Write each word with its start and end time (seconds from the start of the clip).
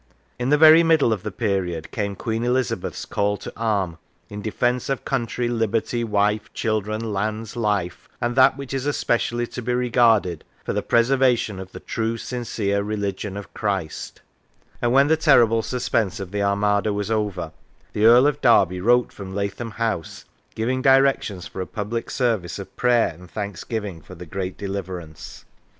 In 0.39 0.49
the 0.49 0.57
very 0.57 0.81
middle 0.81 1.13
of 1.13 1.21
the 1.21 1.29
period 1.29 1.91
came 1.91 2.15
Queen 2.15 2.43
Eliza 2.43 2.75
beth's 2.75 3.05
call 3.05 3.37
to 3.37 3.53
arm" 3.55 3.99
in 4.31 4.41
defence 4.41 4.89
of 4.89 5.05
country, 5.05 5.47
liberty, 5.47 6.03
wife, 6.03 6.51
children, 6.55 7.13
lands, 7.13 7.55
life, 7.55 8.09
and 8.19 8.35
that 8.35 8.57
which 8.57 8.73
is 8.73 8.87
especially 8.87 9.45
to 9.45 9.61
be 9.61 9.75
regarded, 9.75 10.43
for 10.65 10.73
the 10.73 10.81
preservation 10.81 11.59
of 11.59 11.71
the 11.71 11.79
true, 11.79 12.17
sincere 12.17 12.81
Religion 12.81 13.37
of 13.37 13.53
Christ"; 13.53 14.21
and 14.81 14.91
when 14.91 15.05
the 15.05 15.15
terrible 15.15 15.61
suspense 15.61 16.19
of 16.19 16.31
the 16.31 16.41
Armada 16.41 16.91
was 16.91 17.11
over, 17.11 17.51
the 17.93 18.05
Earl 18.05 18.25
of 18.25 18.41
Derby 18.41 18.81
wrote 18.81 19.11
from 19.11 19.35
Lathom 19.35 19.69
House, 19.73 20.25
giving 20.55 20.81
directions 20.81 21.45
for 21.45 21.61
a 21.61 21.67
public 21.67 22.09
service 22.09 22.57
of 22.57 22.75
prayer 22.75 23.09
and 23.09 23.29
thanksgiving 23.29 24.01
for 24.01 24.15
the 24.15 24.25
great 24.25 24.57
deliverance. 24.57 25.45